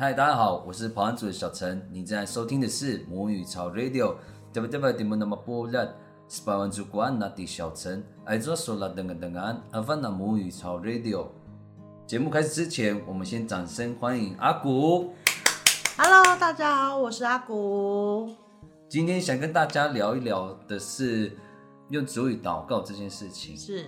[0.00, 4.14] 嗨，大家好，我是保安组的小陈，你正在收听的是母语潮 Radio。
[4.50, 4.80] 对不对？
[4.80, 5.94] 不，你们那么波热，
[6.26, 11.26] 是保安组管那的小陈，爱做说了等个等安，阿凡那母语潮 Radio。
[12.06, 15.12] 节目开始之前，我们先掌声欢迎阿古。
[15.98, 18.34] Hello，大家好，我是阿古。
[18.88, 21.36] 今天想跟大家聊一聊的是
[21.90, 23.54] 用主语祷告这件事情。
[23.54, 23.84] 是，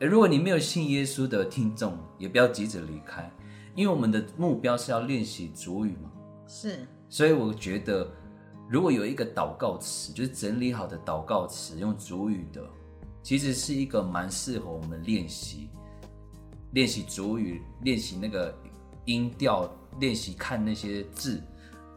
[0.00, 3.32] 诶如果你没有信耶稣的听众，也不要急着离开，
[3.76, 6.10] 因为我们的目标是要练习主语嘛。
[6.48, 8.10] 是，所以我觉得，
[8.68, 12.64] 如果有一个祷告词，就是整理好的祷告词，用主语的，
[13.22, 15.68] 其实是一个蛮适合我们练习，
[16.72, 18.52] 练习主语，练习那个
[19.04, 21.42] 音调，练习看那些字，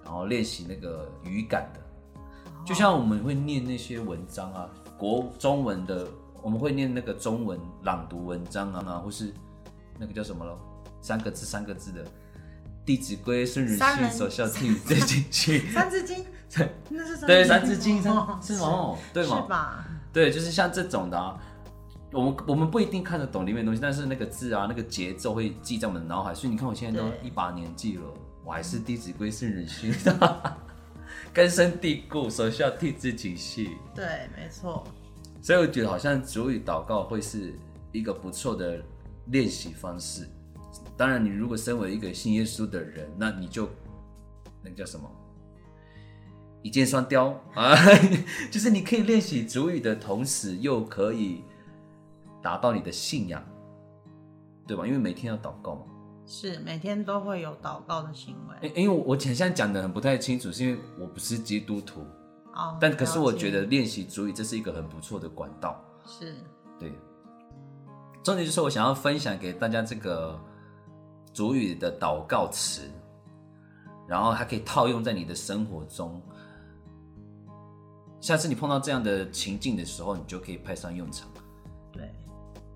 [0.04, 1.80] 然后练习那个语感的。
[2.66, 6.08] 就像我们会念那些文章啊，国中文的，
[6.44, 9.34] 我们会念那个中文朗读文章啊，或是
[9.98, 10.58] 那个叫什么了，
[11.02, 12.04] 三个字三个字的
[12.86, 15.70] 《弟子规》《孙人训》三人《首孝悌》这进去。
[15.74, 19.42] 三字经，对那是对，三三字经哦三是哦，对是吗？
[19.42, 19.86] 吧？
[20.12, 21.40] 对，就是像这种的啊，
[22.12, 26.34] 我们我们不一定看得懂里面的东西，但是那个字啊，那个节奏会记在我们的脑海。
[26.34, 28.04] 所以你看，我现在都一把年纪了，
[28.44, 29.94] 我还是《弟子规》圣人训，
[31.32, 33.78] 根深蒂固，首孝悌之谨细。
[33.94, 34.84] 对，没错，
[35.42, 37.54] 所以我觉得好像主语祷告会是
[37.92, 38.82] 一个不错的
[39.28, 40.28] 练习方式。
[41.00, 43.70] 当然，你如果身为一个信耶稣的人，那你就
[44.62, 45.10] 那个叫什么？
[46.62, 47.74] 一箭双雕啊，
[48.52, 51.42] 就是你可以练习主语的同时，又可以
[52.44, 53.42] 达到你的信仰，
[54.68, 54.86] 对吧？
[54.86, 55.84] 因为每天要祷告嘛。
[56.26, 58.68] 是每天都会有祷告的行为。
[58.68, 62.02] 因因为我现在讲的很不太清楚，是因为我不是基督徒，
[62.54, 65.82] 哦，但可是我觉得练习主语这是一个很不错的管道。
[66.06, 66.36] 是
[66.78, 66.92] 对，
[68.22, 70.38] 重点就是我想要分享给大家这个
[71.40, 72.82] 主语的祷告词，
[74.06, 76.22] 然后它可以套用在你的生活中。
[78.20, 81.30] 下次你碰到这样的情境的时候，你就可以派上用场。
[81.94, 82.14] 对，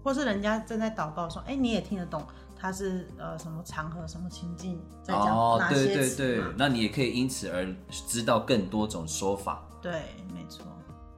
[0.01, 2.25] 或是人家正在祷告说，哎，你也听得懂
[2.55, 9.61] 他是呃什么场合、什么情境在讲哦，哪对对对嘛，那你也可以因此而知道更多种说法。
[9.81, 10.03] 对，
[10.33, 10.65] 没错。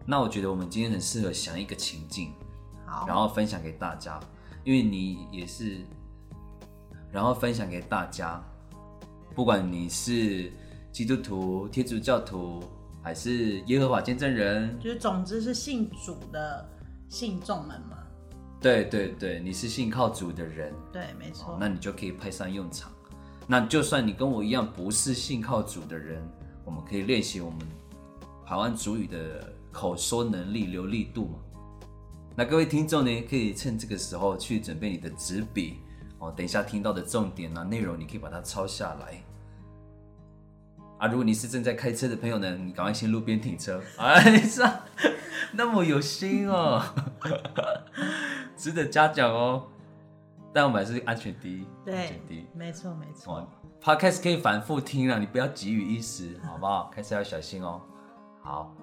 [0.04, 2.34] 那我觉得我们今天很适合想一个情境，
[2.88, 4.20] 好，然后分享给大家，
[4.64, 5.86] 因为你也是，
[7.16, 8.44] 然后分享给大家，
[9.34, 10.52] 不管你是
[10.92, 12.62] 基督徒、天主教徒，
[13.02, 16.70] 还是耶和华见证人，就是总之是信主的
[17.08, 18.00] 信众们嘛。
[18.60, 21.54] 对对对，你是信靠主的人，对，没错。
[21.54, 22.92] 哦那你就可以派上用场。
[23.48, 26.22] 那就算你跟我一样不是信靠主的人，
[26.66, 27.60] 我们可以练习我们
[28.46, 31.40] 台湾主语的口说能力、流利度嘛。
[32.36, 35.78] 那各位听众呢，可以趁这个时候去准备你的纸笔
[36.26, 39.24] 哦，等一下听到的重点啊内容，你可以把它抄下来。
[40.98, 43.82] 啊，如果你是正在开车的朋友呢，你赶快先路边停车。
[43.98, 44.86] 哎，是啊，
[45.54, 46.82] 那么有心哦，
[48.56, 49.68] 值得嘉奖哦。
[50.54, 53.48] 但我们还是安全第一，安对全第一。，没错，没错哦。
[53.84, 56.90] ，Podcast 可以反复听啊，你不要急于一时，好不好？
[56.96, 57.82] 开车要小心哦。
[58.42, 58.74] 好，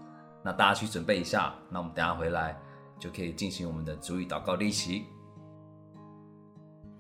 [0.43, 2.61] 那大家去准备一下，那我们等一下回来
[2.99, 5.07] 就可以进行我们的主语祷告练习。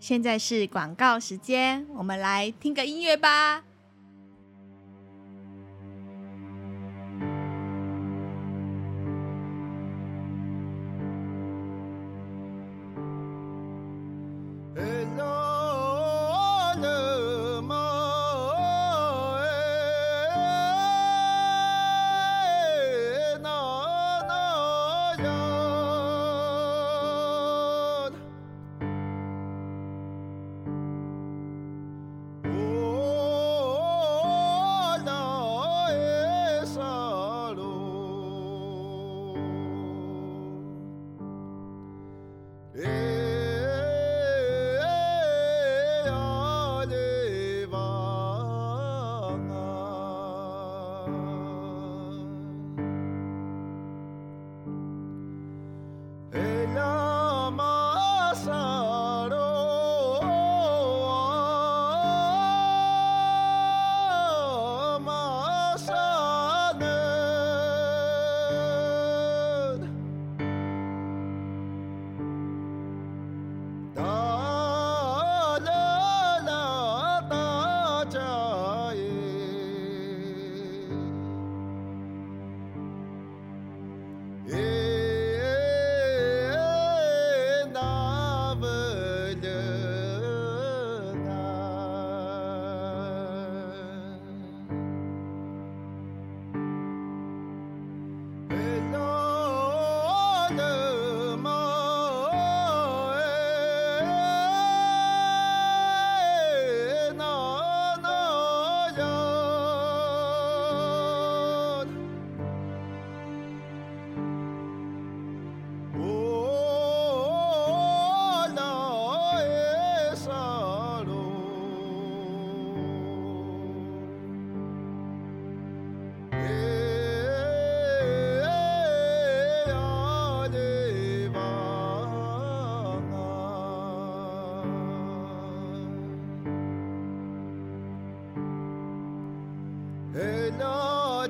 [0.02, 3.62] 现在是广告时间，我们来听个音乐吧。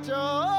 [0.02, 0.51] চল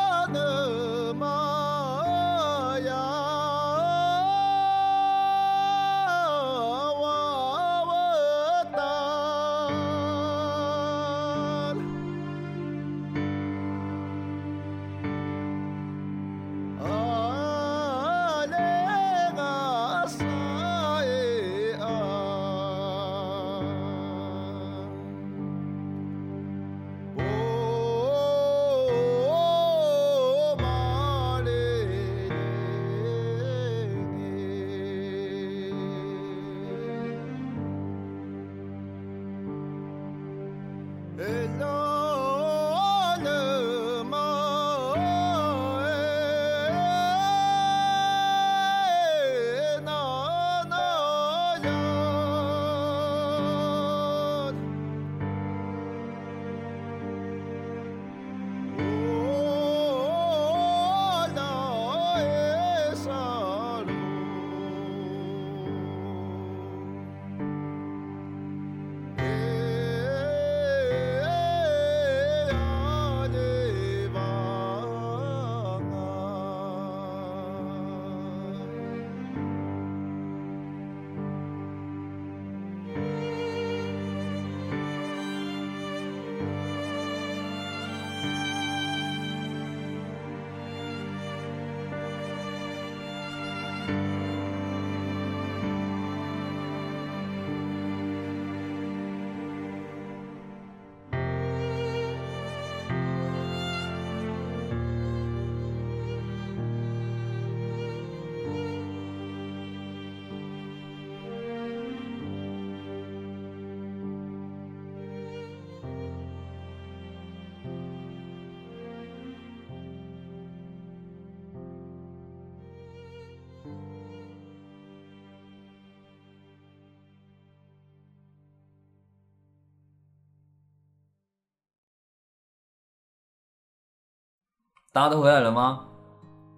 [134.93, 135.87] 大家都回来了吗？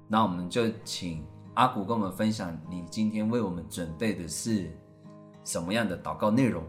[0.09, 4.69] 那我们就请阿古跟我们分享，你今天为我们准备的是
[5.45, 6.61] 什么样的祷告内容？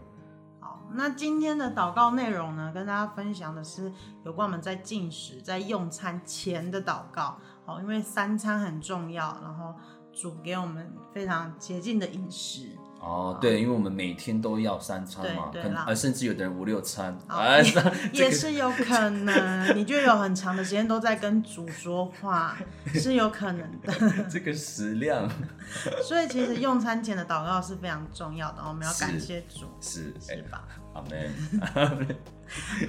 [0.61, 3.91] 好，那今天的祷告内容呢，跟大家分享的是
[4.23, 7.35] 有关我们在进食、在用餐前的祷告。
[7.65, 9.75] 好，因为三餐很重要，然后
[10.13, 12.77] 主给我们非常洁净的饮食。
[12.99, 17.17] 哦，对，因为我们每天都要三餐嘛，对对可能呃，甚至有的人五六餐，
[18.11, 22.57] 也是有可能，你就有很长的时间都在跟主说话，
[22.93, 23.93] 是有可能的。
[24.29, 25.29] 这个食量
[26.03, 30.63] 所以其实用餐前的祷告是非常重要的，我们要感是谢主，是是吧？
[30.93, 31.31] 阿门。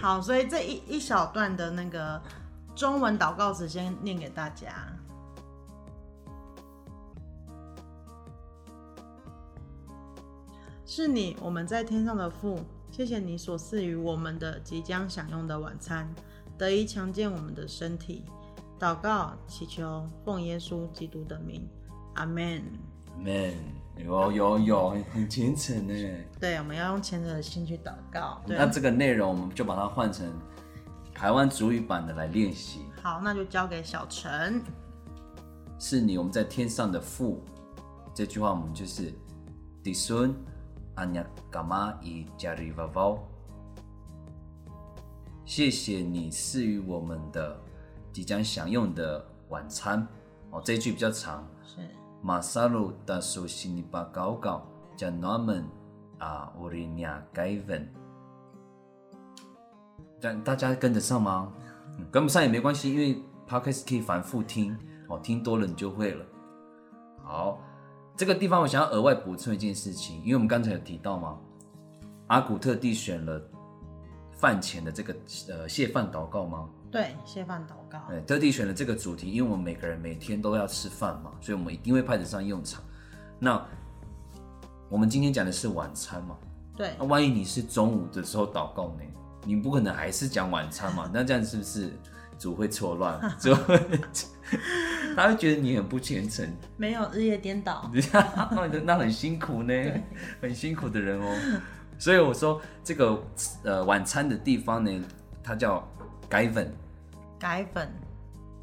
[0.00, 2.20] 好，所以这一一小段的那个
[2.74, 4.66] 中文祷告词先念给大家。
[10.90, 12.59] 是你，我们在天上的父，
[12.90, 16.11] 谢谢你所赐予我们的即将享用的晚餐，
[16.57, 18.25] 得以强健我们的身体。
[18.80, 21.68] 祷告，祈求，奉耶稣基督的名，
[22.14, 22.64] 阿门。
[23.18, 23.52] Man，
[23.99, 25.95] 有有有，很很虔诚呢。
[26.40, 28.40] 对，我们要用虔诚的心去祷告。
[28.47, 30.26] 那这个内容我们就把它换成
[31.12, 32.80] 台湾主语版的来练习。
[33.02, 34.62] 好，那就交给小陈。
[35.78, 37.45] 是你，我们在天上的父。
[38.14, 39.12] 这句话我们就是
[39.83, 40.57] 迪孙阿尼嘎
[41.62, 43.18] 玛伊加里瓦瓦。
[45.44, 47.60] 谢谢你赐予我们的
[48.12, 50.06] 即将享用的晚餐。
[50.50, 51.46] 哦，这一句比较长。
[51.62, 51.76] 是
[52.22, 54.62] Masalu da su sini pa gao gao
[54.96, 55.64] ja namen
[56.18, 57.86] a urinya gaiven。
[60.20, 61.52] 这样大家跟得上吗？
[61.98, 64.76] 嗯跟不上也没关系，因为 podcast 可以反复听，
[65.08, 66.24] 哦，听多了你就会了。
[67.24, 67.60] 好，
[68.18, 71.38] 这个地方我想要额外补充一件事情，因为我们刚才有提到嘛，
[72.26, 73.40] 阿古特地选了
[74.32, 75.14] 饭前的这个
[75.48, 76.68] 呃谢饭祷告吗？
[76.90, 78.00] 对，谢饭祷告。
[78.08, 82.82] 对，特地选了这个主题，因为我们每个人每天都要吃饭嘛，所以我们一定会派得上用场。
[83.38, 83.64] 那
[84.88, 86.37] 我们今天讲的是晚餐嘛，
[86.76, 89.04] 对那万一你是中午的时候祷告呢？
[89.44, 91.08] 你不可能还是讲晚餐嘛？
[91.14, 91.92] 那这样是不是
[92.38, 93.21] 主会错乱？
[93.38, 93.78] 主会
[95.16, 97.90] 他会觉得你很不虔诚，没有日夜颠倒。
[98.85, 99.75] 那很辛苦呢，
[100.40, 101.61] 很辛苦的人哦。
[101.99, 103.21] 所以我说这个
[103.64, 105.04] 呃晚餐的地方呢，
[105.42, 105.87] 它叫
[106.30, 106.68] Gavin。
[107.38, 107.88] 改粉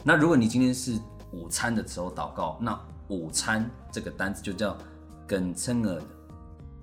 [0.03, 1.00] 那如果你今天是
[1.32, 2.77] 午餐的时候祷告，那
[3.08, 4.77] 午餐这个单词就叫
[5.25, 6.01] 梗称尔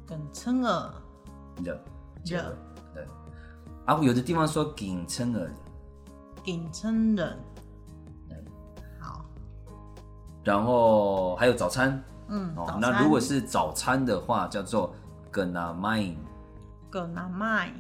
[0.07, 0.95] 梗称耳
[1.63, 1.79] 热
[2.25, 2.57] 热
[2.95, 3.07] 对。
[3.85, 5.51] 啊，有的地方说梗称尔，
[6.43, 7.39] 顶撑人。
[8.29, 8.37] 对。
[9.01, 9.25] 好，
[10.45, 12.03] 然后还有早餐。
[12.29, 14.95] 嗯，哦那如果是早餐的话，叫做
[15.31, 16.17] g n a mine
[16.91, 17.75] gna mine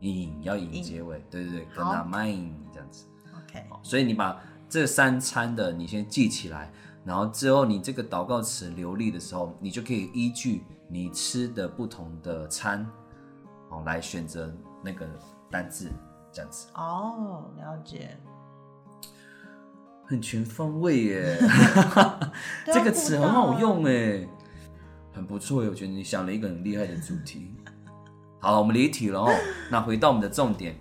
[0.00, 1.92] 引要引结尾，对对对 g 好。
[1.92, 3.06] N a m i n 这样子。
[3.36, 6.72] ，OK，所以你把这三餐的你先记起来，
[7.04, 12.84] 然后之后你这个祷告词流利的时候，你就可以依据你吃的不同的餐，
[13.70, 15.06] 哦，来选择那个
[15.50, 15.88] 单字，
[16.34, 18.18] 这样子哦，了解。
[20.04, 21.38] 很全方位耶。
[22.66, 24.28] 这个词很好用哎，
[25.14, 27.54] 很不错耶，我觉得你想了一个很厉害的主题。
[28.40, 29.30] 好，我们离题了哦。
[29.70, 30.74] 那回到我们的重点，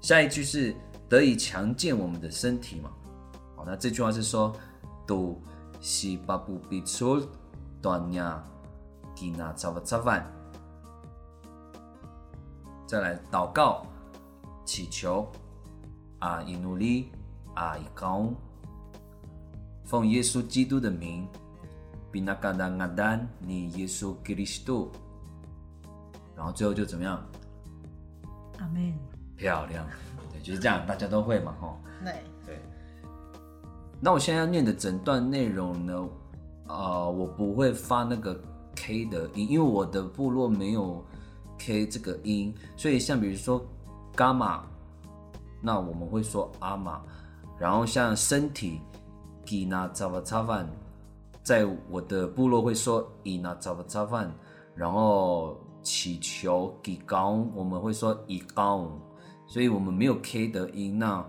[0.00, 0.74] 下一句是
[1.08, 2.90] 得以强健我们的身体嘛。
[3.56, 4.52] 好，那这句话是说
[5.06, 5.40] 都
[5.80, 7.24] 西巴布比出
[7.80, 8.42] 短呀，
[9.14, 10.26] 吉那扎瓦扎万。
[12.86, 13.86] 再来祷告、
[14.64, 15.26] 祈求
[16.18, 17.10] 啊，以努力
[17.54, 18.32] 啊，以高，
[19.84, 21.26] 奉耶稣基督的名，
[22.10, 24.90] 比那嘎达阿丹你耶稣基督，
[26.36, 27.24] 然后最后就怎么样？
[28.58, 28.92] 阿门。
[29.36, 29.84] 漂亮，
[30.32, 31.76] 对，就是这样，大家都会嘛，吼。
[32.04, 32.14] 对
[32.46, 32.58] 对。
[34.00, 36.08] 那我现在要念的整段内容呢，
[36.68, 38.40] 呃，我不会发那个
[38.76, 41.04] K 的音，因为我的部落没有
[41.58, 43.66] K 这个音，所以像比如说
[44.16, 44.64] 伽马，
[45.60, 47.00] 那我们会说阿玛，
[47.58, 48.80] 然后像身体
[49.44, 50.66] gina zava zavan，
[51.42, 54.28] 在我的部落会说 ina zava zavan，
[54.74, 58.88] 然后祈求 g i g a n 我们会说 i g a n
[59.46, 60.98] 所以我们没有 K 的音。
[60.98, 61.24] 那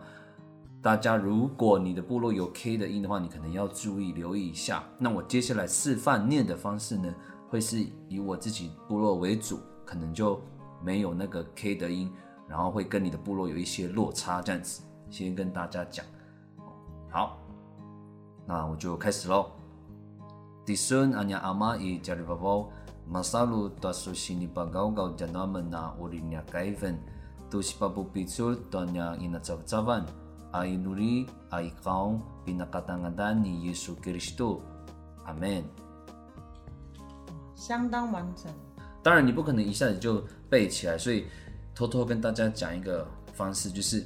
[0.81, 4.83] 大家如果你的部落有 K 的音的话，你可能要注意留意一下。
[4.97, 7.13] 那我接下来示范念的方式呢，
[7.49, 10.39] 会是以我自己部落为主，可能就
[10.81, 12.09] 没有那个 K 的音，
[12.47, 14.81] 然后会跟你的部落有一些落差，这样子。
[15.09, 16.05] 先跟大家讲，
[17.09, 17.37] 好，
[18.45, 19.51] 那我就开始喽。
[20.65, 22.73] Disun anya ama i jari babo
[23.07, 26.97] masalu tasu sini bagau gau janama na urinya kaiven
[27.51, 30.03] tu sipabu picul tonya ina cavan
[30.51, 34.65] ai nuri ai kau pinakatangadan ni Yesus Kristo
[35.27, 35.63] Amen。
[37.53, 38.51] 相当完整。
[39.03, 41.25] 当然，你不可能一下子就背起来，所以
[41.75, 44.03] 偷偷跟大家讲一个方式，就是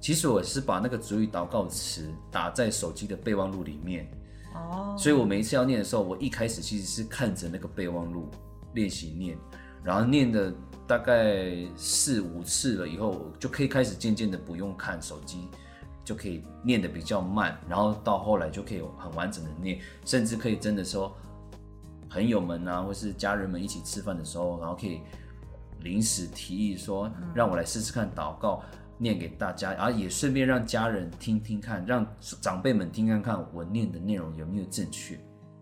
[0.00, 4.10] 其实我是把那个主语祷告词打在手机的备忘录里面。
[4.54, 8.28] 哦，所以我每一次要念的时候，我一开始其实是看着那个备忘录
[8.72, 9.38] 练习念，
[9.84, 10.52] 然后念的
[10.86, 15.46] 大概四五次了以后，就可以开始渐渐的不用看手机，
[16.04, 21.14] 就可以念的比较慢，然后到后来就可以很完整的念，甚至可以真的说
[22.08, 25.00] 朋友们啊，或是家人们一起吃饭的时候，然后可以
[25.82, 28.62] 临时提议说，让我来试试看祷告。
[29.02, 32.06] 念给大家，然后也顺便让家人听听看，让
[32.42, 35.18] 长辈们听看看我念的内容有没有正确。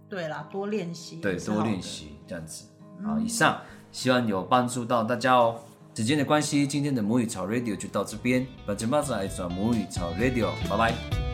[0.08, 1.20] 对啦，多练习。
[1.20, 2.64] 对，多练习这样子。
[3.04, 3.60] 好，以上
[3.92, 5.54] 希望有帮助到大家哦。
[5.94, 8.44] 时间的关系，今天的母语潮 Radio 就到这边。
[8.66, 11.27] 本节目是来自母语潮 Radio，拜拜。